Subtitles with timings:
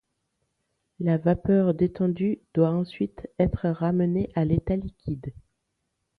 [0.99, 5.31] La vapeur détendue doit ensuite être ramenée à l'état liquide.